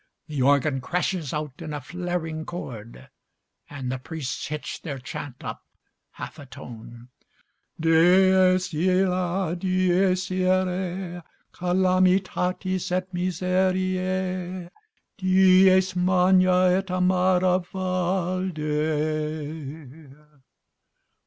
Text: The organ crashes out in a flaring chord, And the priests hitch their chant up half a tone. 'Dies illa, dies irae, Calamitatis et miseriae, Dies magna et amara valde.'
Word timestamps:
The 0.25 0.41
organ 0.41 0.81
crashes 0.81 1.31
out 1.31 1.61
in 1.61 1.75
a 1.75 1.79
flaring 1.79 2.43
chord, 2.43 3.11
And 3.69 3.91
the 3.91 3.99
priests 3.99 4.47
hitch 4.47 4.81
their 4.81 4.97
chant 4.97 5.43
up 5.43 5.63
half 6.13 6.39
a 6.39 6.47
tone. 6.47 7.09
'Dies 7.79 8.73
illa, 8.73 9.55
dies 9.55 10.31
irae, 10.31 11.21
Calamitatis 11.53 12.91
et 12.91 13.13
miseriae, 13.13 14.71
Dies 15.19 15.95
magna 15.95 16.69
et 16.71 16.89
amara 16.89 17.59
valde.' 17.59 18.57